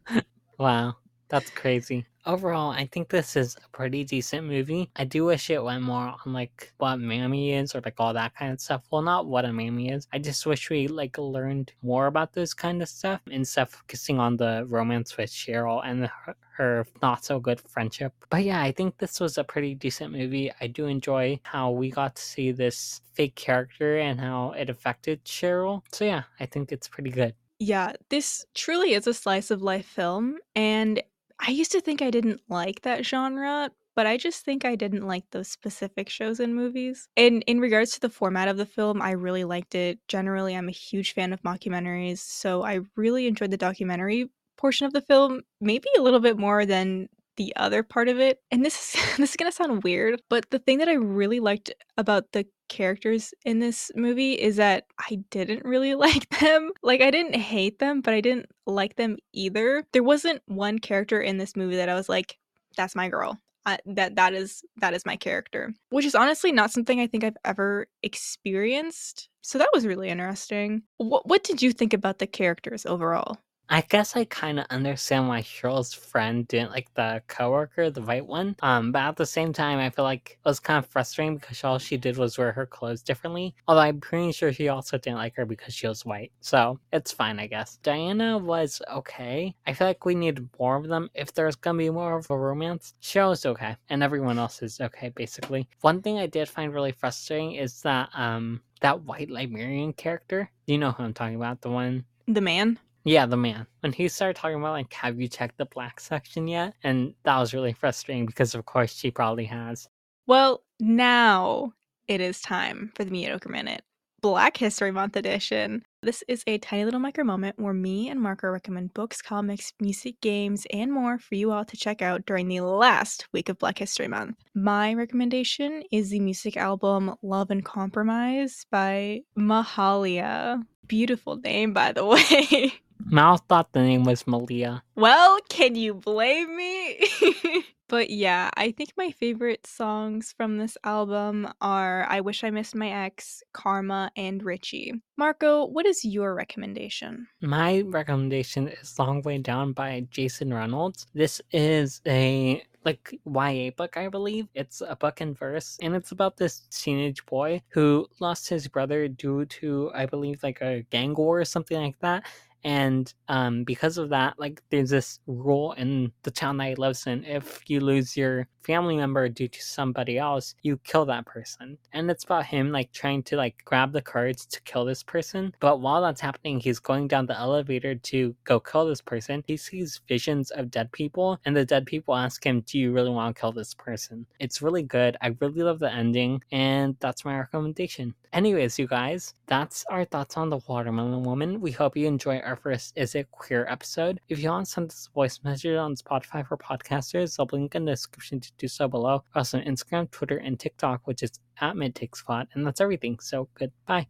wow. 0.58 0.96
That's 1.28 1.50
crazy. 1.50 2.06
Overall, 2.26 2.70
I 2.70 2.86
think 2.86 3.08
this 3.08 3.36
is 3.36 3.56
a 3.64 3.68
pretty 3.70 4.04
decent 4.04 4.46
movie. 4.46 4.90
I 4.96 5.04
do 5.04 5.24
wish 5.24 5.50
it 5.50 5.62
went 5.62 5.82
more 5.82 6.14
on 6.24 6.32
like 6.32 6.72
what 6.78 6.98
Mammy 6.98 7.52
is 7.52 7.74
or 7.74 7.80
like 7.84 7.94
all 7.98 8.12
that 8.14 8.34
kind 8.34 8.52
of 8.52 8.60
stuff. 8.60 8.82
Well, 8.90 9.02
not 9.02 9.26
what 9.26 9.44
a 9.44 9.52
Mammy 9.52 9.90
is. 9.90 10.08
I 10.12 10.18
just 10.18 10.44
wish 10.46 10.68
we 10.70 10.88
like 10.88 11.16
learned 11.18 11.72
more 11.82 12.06
about 12.06 12.32
those 12.32 12.54
kind 12.54 12.82
of 12.82 12.88
stuff 12.88 13.20
instead 13.30 13.62
of 13.62 13.70
focusing 13.70 14.18
on 14.18 14.36
the 14.36 14.64
romance 14.68 15.16
with 15.16 15.30
Cheryl 15.30 15.82
and 15.84 16.06
her, 16.06 16.36
her 16.56 16.86
not 17.02 17.24
so 17.24 17.38
good 17.38 17.60
friendship. 17.60 18.12
But 18.30 18.44
yeah, 18.44 18.60
I 18.60 18.72
think 18.72 18.98
this 18.98 19.20
was 19.20 19.38
a 19.38 19.44
pretty 19.44 19.74
decent 19.74 20.12
movie. 20.12 20.50
I 20.60 20.66
do 20.66 20.86
enjoy 20.86 21.40
how 21.44 21.70
we 21.70 21.90
got 21.90 22.16
to 22.16 22.22
see 22.22 22.52
this 22.52 23.00
fake 23.14 23.34
character 23.34 23.98
and 23.98 24.20
how 24.20 24.52
it 24.52 24.68
affected 24.68 25.24
Cheryl. 25.24 25.82
So 25.92 26.04
yeah, 26.04 26.24
I 26.40 26.46
think 26.46 26.72
it's 26.72 26.88
pretty 26.88 27.10
good. 27.10 27.34
Yeah, 27.58 27.94
this 28.10 28.44
truly 28.54 28.92
is 28.92 29.06
a 29.06 29.14
slice 29.14 29.50
of 29.50 29.62
life 29.62 29.86
film, 29.86 30.36
and 30.54 31.02
I 31.40 31.50
used 31.50 31.72
to 31.72 31.80
think 31.80 32.02
I 32.02 32.10
didn't 32.10 32.40
like 32.48 32.82
that 32.82 33.04
genre, 33.04 33.70
but 33.94 34.06
I 34.06 34.16
just 34.16 34.44
think 34.44 34.64
I 34.64 34.74
didn't 34.74 35.06
like 35.06 35.24
those 35.30 35.48
specific 35.48 36.08
shows 36.08 36.40
and 36.40 36.54
movies. 36.54 37.08
And 37.16 37.42
in 37.46 37.60
regards 37.60 37.92
to 37.92 38.00
the 38.00 38.08
format 38.10 38.48
of 38.48 38.56
the 38.56 38.66
film, 38.66 39.00
I 39.02 39.12
really 39.12 39.44
liked 39.44 39.74
it. 39.74 39.98
Generally, 40.08 40.56
I'm 40.56 40.68
a 40.68 40.72
huge 40.72 41.14
fan 41.14 41.32
of 41.32 41.42
mockumentaries, 41.42 42.18
so 42.18 42.62
I 42.62 42.80
really 42.96 43.26
enjoyed 43.26 43.50
the 43.50 43.56
documentary 43.56 44.30
portion 44.56 44.86
of 44.86 44.92
the 44.92 45.00
film, 45.02 45.42
maybe 45.60 45.88
a 45.96 46.02
little 46.02 46.20
bit 46.20 46.38
more 46.38 46.64
than 46.66 47.08
the 47.36 47.54
other 47.56 47.82
part 47.82 48.08
of 48.08 48.18
it. 48.18 48.40
And 48.50 48.64
this 48.64 48.94
is 48.94 49.02
this 49.18 49.30
is 49.30 49.36
going 49.36 49.50
to 49.50 49.56
sound 49.56 49.82
weird, 49.84 50.20
but 50.28 50.50
the 50.50 50.58
thing 50.58 50.78
that 50.78 50.88
I 50.88 50.94
really 50.94 51.40
liked 51.40 51.70
about 51.96 52.32
the 52.32 52.46
characters 52.68 53.32
in 53.44 53.58
this 53.58 53.90
movie 53.94 54.32
is 54.32 54.56
that 54.56 54.84
I 54.98 55.18
didn't 55.30 55.64
really 55.64 55.94
like 56.06 56.28
them. 56.40 56.70
Like 56.82 57.00
I 57.00 57.10
didn't 57.10 57.36
hate 57.36 57.78
them, 57.78 58.00
but 58.00 58.14
I 58.14 58.20
didn't 58.20 58.46
like 58.66 58.96
them 58.96 59.16
either. 59.32 59.84
There 59.92 60.02
wasn't 60.02 60.42
one 60.46 60.78
character 60.78 61.20
in 61.20 61.38
this 61.38 61.56
movie 61.56 61.76
that 61.76 61.88
I 61.88 61.94
was 61.94 62.08
like 62.08 62.38
that's 62.76 62.94
my 62.94 63.08
girl. 63.08 63.38
Uh, 63.64 63.78
that 63.84 64.14
that 64.14 64.32
is 64.32 64.62
that 64.76 64.94
is 64.94 65.04
my 65.04 65.16
character, 65.16 65.74
which 65.90 66.04
is 66.04 66.14
honestly 66.14 66.52
not 66.52 66.70
something 66.70 67.00
I 67.00 67.08
think 67.08 67.24
I've 67.24 67.36
ever 67.44 67.88
experienced. 68.04 69.28
So 69.40 69.58
that 69.58 69.70
was 69.72 69.86
really 69.86 70.08
interesting. 70.08 70.82
What 70.98 71.26
what 71.26 71.42
did 71.42 71.60
you 71.60 71.72
think 71.72 71.92
about 71.92 72.20
the 72.20 72.28
characters 72.28 72.86
overall? 72.86 73.38
I 73.68 73.80
guess 73.80 74.14
I 74.14 74.24
kind 74.24 74.60
of 74.60 74.66
understand 74.70 75.26
why 75.28 75.42
Cheryl's 75.42 75.92
friend 75.92 76.46
didn't 76.46 76.70
like 76.70 76.92
the 76.94 77.22
coworker, 77.26 77.90
the 77.90 78.02
white 78.02 78.26
one. 78.26 78.54
Um, 78.62 78.92
but 78.92 79.00
at 79.00 79.16
the 79.16 79.26
same 79.26 79.52
time, 79.52 79.78
I 79.78 79.90
feel 79.90 80.04
like 80.04 80.38
it 80.44 80.48
was 80.48 80.60
kind 80.60 80.78
of 80.78 80.86
frustrating 80.90 81.36
because 81.36 81.64
all 81.64 81.78
she 81.78 81.96
did 81.96 82.16
was 82.16 82.38
wear 82.38 82.52
her 82.52 82.66
clothes 82.66 83.02
differently. 83.02 83.54
Although 83.66 83.80
I'm 83.80 84.00
pretty 84.00 84.32
sure 84.32 84.52
she 84.52 84.68
also 84.68 84.98
didn't 84.98 85.18
like 85.18 85.34
her 85.36 85.44
because 85.44 85.74
she 85.74 85.88
was 85.88 86.04
white. 86.04 86.30
So 86.40 86.78
it's 86.92 87.10
fine, 87.10 87.40
I 87.40 87.48
guess. 87.48 87.78
Diana 87.82 88.38
was 88.38 88.80
okay. 88.90 89.54
I 89.66 89.72
feel 89.72 89.88
like 89.88 90.04
we 90.04 90.14
need 90.14 90.48
more 90.58 90.76
of 90.76 90.86
them. 90.88 91.10
If 91.14 91.34
there's 91.34 91.56
gonna 91.56 91.78
be 91.78 91.90
more 91.90 92.16
of 92.16 92.30
a 92.30 92.36
romance, 92.36 92.94
Cheryl's 93.02 93.44
okay, 93.46 93.76
and 93.88 94.02
everyone 94.02 94.38
else 94.38 94.62
is 94.62 94.80
okay, 94.80 95.08
basically. 95.10 95.68
One 95.80 96.02
thing 96.02 96.18
I 96.18 96.26
did 96.26 96.48
find 96.48 96.72
really 96.72 96.92
frustrating 96.92 97.52
is 97.52 97.82
that 97.82 98.10
um 98.14 98.60
that 98.80 99.02
white 99.02 99.30
Liberian 99.30 99.92
character. 99.92 100.50
You 100.66 100.78
know 100.78 100.92
who 100.92 101.02
I'm 101.02 101.14
talking 101.14 101.36
about? 101.36 101.62
The 101.62 101.70
one 101.70 102.04
The 102.28 102.40
man? 102.40 102.78
Yeah, 103.06 103.24
the 103.24 103.36
man. 103.36 103.68
When 103.80 103.92
he 103.92 104.08
started 104.08 104.34
talking 104.34 104.58
about 104.58 104.72
like, 104.72 104.92
have 104.92 105.20
you 105.20 105.28
checked 105.28 105.58
the 105.58 105.66
black 105.66 106.00
section 106.00 106.48
yet? 106.48 106.74
And 106.82 107.14
that 107.22 107.38
was 107.38 107.54
really 107.54 107.72
frustrating 107.72 108.26
because 108.26 108.52
of 108.54 108.66
course 108.66 108.92
she 108.92 109.12
probably 109.12 109.44
has. 109.44 109.88
Well, 110.26 110.64
now 110.80 111.72
it 112.08 112.20
is 112.20 112.40
time 112.40 112.90
for 112.96 113.04
the 113.04 113.12
mediocre 113.12 113.48
minute. 113.48 113.82
Black 114.22 114.56
History 114.56 114.90
Month 114.90 115.14
edition. 115.14 115.84
This 116.02 116.24
is 116.26 116.42
a 116.48 116.58
tiny 116.58 116.84
little 116.84 116.98
micro 116.98 117.22
moment 117.22 117.60
where 117.60 117.72
me 117.72 118.08
and 118.08 118.20
Marco 118.20 118.48
recommend 118.48 118.92
books, 118.92 119.22
comics, 119.22 119.72
music, 119.80 120.20
games, 120.20 120.66
and 120.72 120.90
more 120.90 121.20
for 121.20 121.36
you 121.36 121.52
all 121.52 121.64
to 121.64 121.76
check 121.76 122.02
out 122.02 122.26
during 122.26 122.48
the 122.48 122.60
last 122.60 123.28
week 123.32 123.48
of 123.48 123.58
Black 123.58 123.78
History 123.78 124.08
Month. 124.08 124.36
My 124.52 124.94
recommendation 124.94 125.84
is 125.92 126.10
the 126.10 126.18
music 126.18 126.56
album 126.56 127.14
Love 127.22 127.52
and 127.52 127.64
Compromise 127.64 128.66
by 128.68 129.20
Mahalia. 129.38 130.60
Beautiful 130.88 131.36
name, 131.36 131.72
by 131.72 131.92
the 131.92 132.04
way. 132.04 132.72
Mal 133.04 133.36
thought 133.36 133.72
the 133.72 133.82
name 133.82 134.04
was 134.04 134.26
Malia. 134.26 134.82
Well, 134.94 135.38
can 135.48 135.74
you 135.74 135.94
blame 135.94 136.56
me? 136.56 137.08
but 137.88 138.10
yeah, 138.10 138.50
I 138.56 138.72
think 138.72 138.92
my 138.96 139.10
favorite 139.10 139.66
songs 139.66 140.34
from 140.36 140.58
this 140.58 140.76
album 140.82 141.48
are 141.60 142.06
I 142.08 142.20
Wish 142.20 142.42
I 142.42 142.50
Missed 142.50 142.74
My 142.74 142.90
Ex, 142.90 143.42
Karma, 143.52 144.10
and 144.16 144.42
Richie. 144.42 144.94
Marco, 145.16 145.66
what 145.66 145.86
is 145.86 146.04
your 146.04 146.34
recommendation? 146.34 147.28
My 147.40 147.82
recommendation 147.82 148.68
is 148.68 148.98
Long 148.98 149.22
Way 149.22 149.38
Down 149.38 149.72
by 149.72 150.06
Jason 150.10 150.52
Reynolds. 150.52 151.06
This 151.14 151.40
is 151.52 152.00
a 152.06 152.62
like 152.84 153.18
YA 153.26 153.70
book, 153.76 153.96
I 153.96 154.08
believe. 154.08 154.46
It's 154.54 154.80
a 154.80 154.94
book 154.94 155.20
in 155.20 155.34
verse, 155.34 155.76
and 155.82 155.94
it's 155.94 156.12
about 156.12 156.36
this 156.36 156.68
teenage 156.70 157.26
boy 157.26 157.60
who 157.70 158.06
lost 158.20 158.48
his 158.48 158.68
brother 158.68 159.08
due 159.08 159.44
to, 159.46 159.90
I 159.92 160.06
believe, 160.06 160.42
like 160.44 160.60
a 160.60 160.82
gang 160.90 161.14
war 161.14 161.40
or 161.40 161.44
something 161.44 161.76
like 161.76 161.98
that 161.98 162.24
and 162.66 163.14
um, 163.28 163.62
because 163.62 163.96
of 163.96 164.08
that 164.08 164.34
like 164.38 164.60
there's 164.70 164.90
this 164.90 165.20
rule 165.28 165.72
in 165.74 166.10
the 166.24 166.32
town 166.32 166.56
that 166.56 166.70
he 166.70 166.74
lives 166.74 167.06
in 167.06 167.24
if 167.24 167.62
you 167.70 167.78
lose 167.78 168.16
your 168.16 168.48
family 168.64 168.96
member 168.96 169.28
due 169.28 169.46
to 169.46 169.62
somebody 169.62 170.18
else 170.18 170.56
you 170.62 170.76
kill 170.78 171.04
that 171.06 171.24
person. 171.24 171.78
And 171.92 172.10
it's 172.10 172.24
about 172.24 172.44
him 172.44 172.72
like 172.72 172.90
trying 172.90 173.22
to 173.24 173.36
like 173.36 173.62
grab 173.64 173.92
the 173.92 174.02
cards 174.02 174.44
to 174.46 174.60
kill 174.62 174.84
this 174.84 175.04
person. 175.04 175.54
But 175.60 175.80
while 175.80 176.02
that's 176.02 176.20
happening 176.20 176.58
he's 176.58 176.80
going 176.80 177.06
down 177.06 177.26
the 177.26 177.38
elevator 177.38 177.94
to 177.94 178.34
go 178.42 178.58
kill 178.58 178.88
this 178.88 179.00
person. 179.00 179.44
He 179.46 179.56
sees 179.56 180.00
visions 180.08 180.50
of 180.50 180.72
dead 180.72 180.90
people 180.90 181.38
and 181.44 181.56
the 181.56 181.64
dead 181.64 181.86
people 181.86 182.16
ask 182.16 182.44
him 182.44 182.64
do 182.66 182.80
you 182.80 182.90
really 182.90 183.10
want 183.10 183.36
to 183.36 183.40
kill 183.40 183.52
this 183.52 183.74
person? 183.74 184.26
It's 184.40 184.60
really 184.60 184.82
good. 184.82 185.16
I 185.20 185.36
really 185.40 185.62
love 185.62 185.78
the 185.78 185.92
ending 185.92 186.42
and 186.50 186.96
that's 186.98 187.24
my 187.24 187.38
recommendation. 187.38 188.12
Anyways 188.32 188.76
you 188.76 188.88
guys 188.88 189.34
that's 189.46 189.84
our 189.88 190.04
thoughts 190.04 190.36
on 190.36 190.50
the 190.50 190.58
watermelon 190.66 191.22
woman. 191.22 191.60
We 191.60 191.70
hope 191.70 191.96
you 191.96 192.08
enjoy 192.08 192.40
our 192.40 192.55
first 192.56 192.92
Is 192.96 193.14
It 193.14 193.30
Queer 193.30 193.66
episode. 193.68 194.20
If 194.28 194.38
you 194.40 194.50
want 194.50 194.66
to 194.66 194.72
send 194.72 194.90
us 194.90 195.08
a 195.08 195.14
voice 195.14 195.40
message 195.44 195.76
on 195.76 195.94
Spotify 195.94 196.46
for 196.46 196.56
podcasters, 196.56 197.36
I'll 197.38 197.48
link 197.52 197.74
in 197.74 197.84
the 197.84 197.92
description 197.92 198.40
to 198.40 198.52
do 198.58 198.68
so 198.68 198.88
below. 198.88 199.22
Also 199.34 199.58
on 199.58 199.64
Instagram, 199.64 200.10
Twitter, 200.10 200.38
and 200.38 200.58
TikTok, 200.58 201.06
which 201.06 201.22
is 201.22 201.32
at 201.60 201.74
MidTakesPod. 201.74 202.46
And 202.54 202.66
that's 202.66 202.80
everything. 202.80 203.18
So 203.20 203.48
goodbye. 203.54 204.08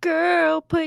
Girl, 0.00 0.60
put 0.60 0.82